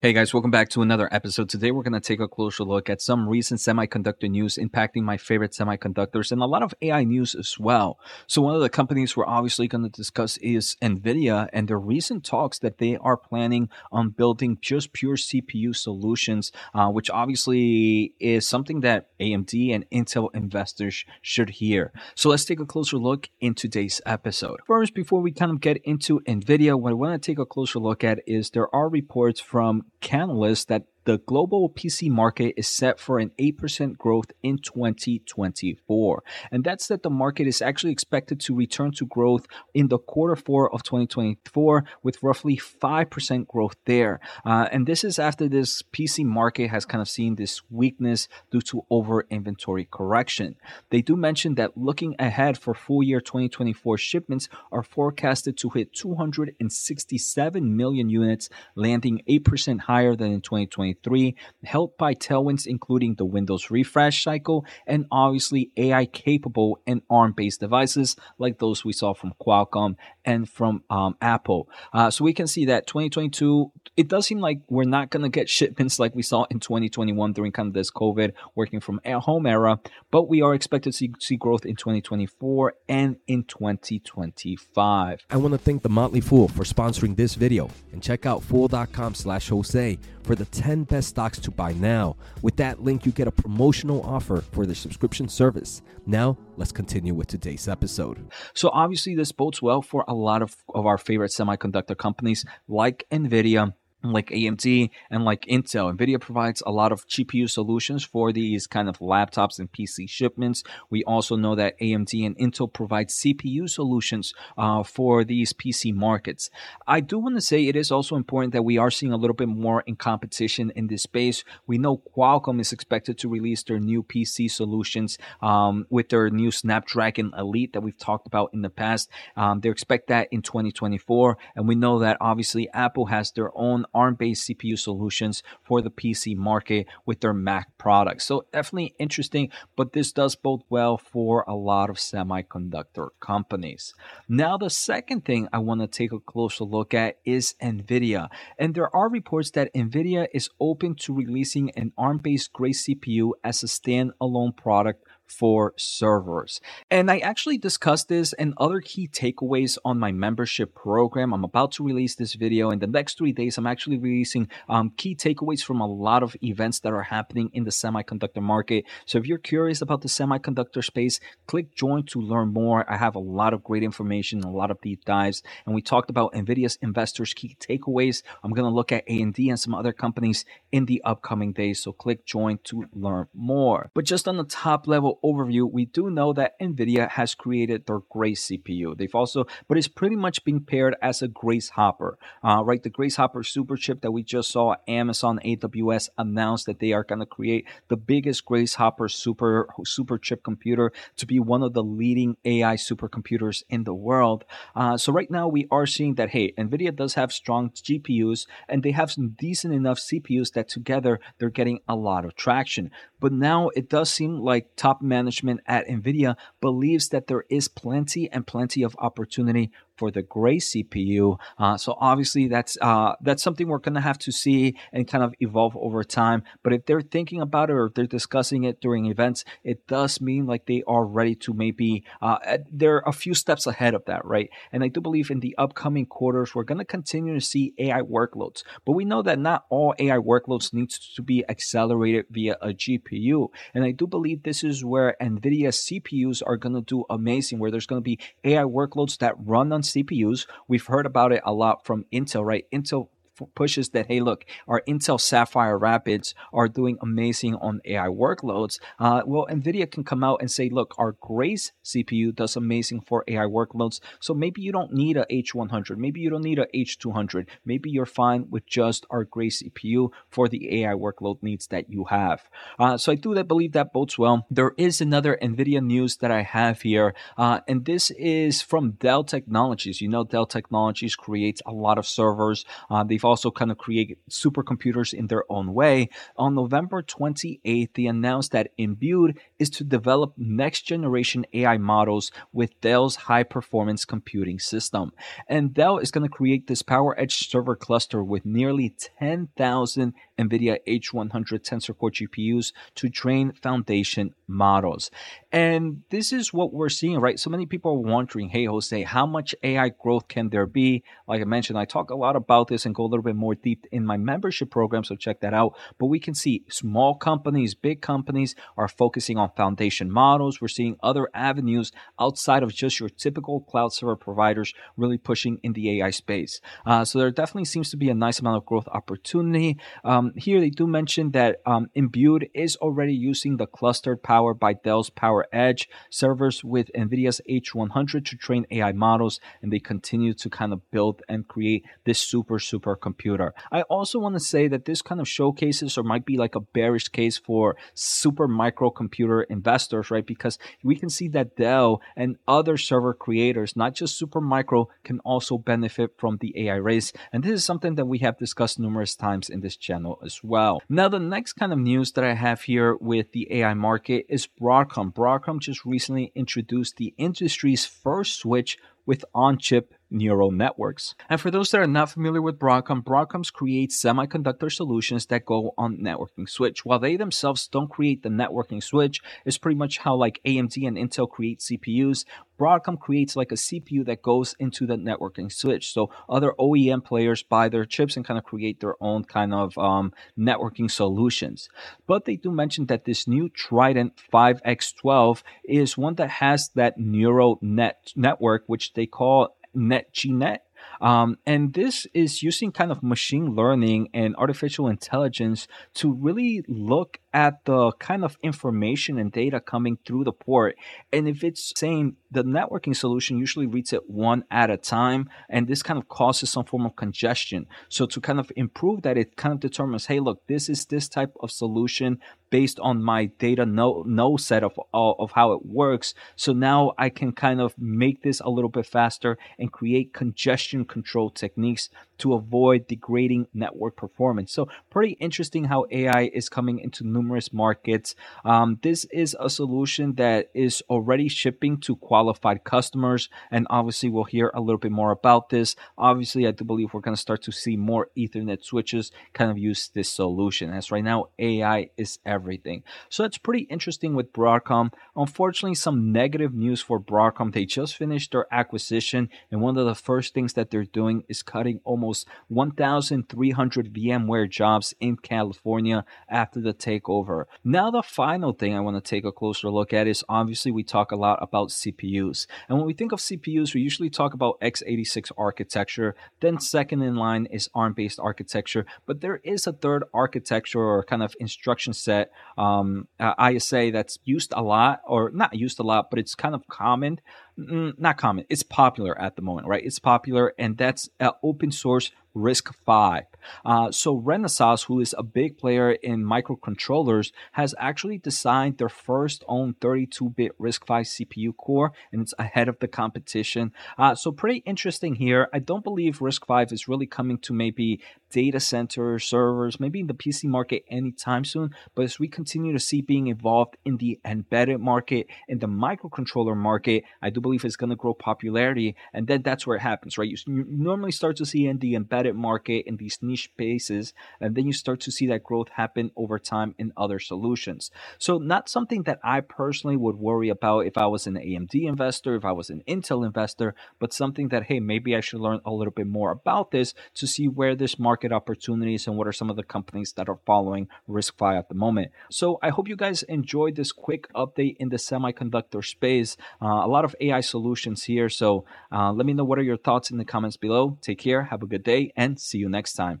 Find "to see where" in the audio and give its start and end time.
537.14-537.74